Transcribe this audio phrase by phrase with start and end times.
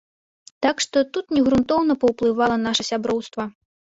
[0.65, 3.43] Так што, тут не грунтоўна паўплывала наша сяброўства.